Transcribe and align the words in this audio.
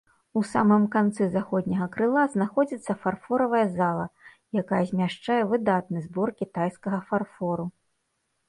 У 0.39 0.41
самым 0.51 0.83
канцы 0.95 1.25
заходняга 1.35 1.87
крыла 1.95 2.23
знаходзіцца 2.35 2.95
фарфоравая 3.05 3.61
зала, 3.77 4.05
якая 4.63 4.81
змяшчае 4.93 5.39
выдатны 5.53 5.99
збор 6.07 6.27
кітайскага 6.41 6.99
фарфору. 7.13 7.65